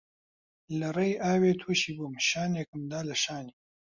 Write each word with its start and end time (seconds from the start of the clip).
لە 0.79 0.87
ڕێی 0.97 1.13
ئاوێ 1.23 1.51
تووشی 1.61 1.91
بووم 1.97 2.15
شانێکم 2.27 2.81
دا 2.91 2.99
لە 3.09 3.15
شانی 3.23 3.55